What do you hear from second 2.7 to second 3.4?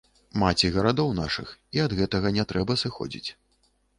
сыходзіць.